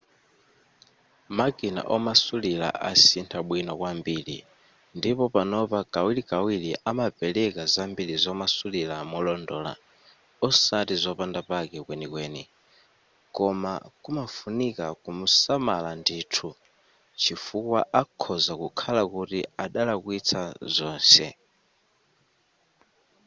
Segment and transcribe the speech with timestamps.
[1.37, 4.37] makina omasulira asintha bwino kwambiri
[4.97, 9.73] ndipo panopa kawirkawiri amapereka zambiri zomasulira molondola
[10.47, 12.43] osati zopanda pake kwenikweni
[13.35, 16.49] koma kumafunika kusamala ndithu
[17.21, 20.41] chifukwa akhoza kukhala kuti adalakwisa
[20.75, 21.27] zonse